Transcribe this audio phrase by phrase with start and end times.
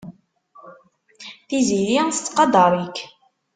[1.47, 2.97] Tiziri tettqadar-ik.